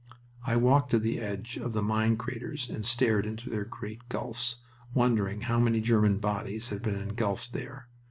I 0.43 0.55
walked 0.55 0.89
to 0.89 0.97
the 0.97 1.19
edge 1.19 1.57
of 1.57 1.73
the 1.73 1.83
mine 1.83 2.17
craters 2.17 2.71
and 2.71 2.83
stared 2.83 3.27
into 3.27 3.51
their 3.51 3.65
great 3.65 4.09
gulfs, 4.09 4.55
wondering 4.95 5.41
how 5.41 5.59
many 5.59 5.79
German 5.79 6.17
bodies 6.17 6.69
had 6.69 6.81
been 6.81 6.99
engulfed 6.99 7.53
there. 7.53 7.87